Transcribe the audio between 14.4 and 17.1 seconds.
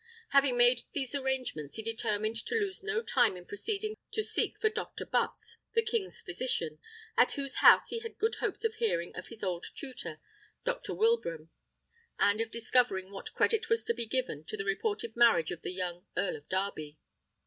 to the reported marriage of the young Earl of Darby.